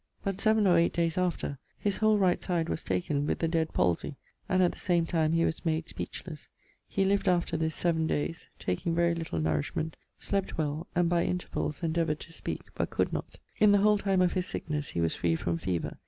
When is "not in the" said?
13.13-13.77